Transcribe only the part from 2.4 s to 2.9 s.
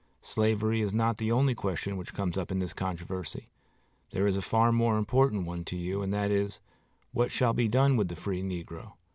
in this